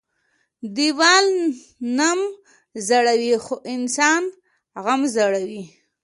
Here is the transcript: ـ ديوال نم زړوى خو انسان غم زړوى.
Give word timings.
ـ 0.39 0.65
ديوال 0.75 1.27
نم 1.97 2.19
زړوى 2.87 3.33
خو 3.45 3.55
انسان 3.73 4.23
غم 4.83 5.01
زړوى. 5.15 5.63